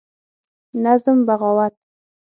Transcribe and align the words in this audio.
نظم: 0.83 1.17
بغاوت 1.25 1.73